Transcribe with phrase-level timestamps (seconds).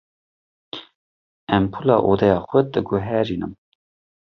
[1.55, 3.53] Empûla odeya xwe diguherînim.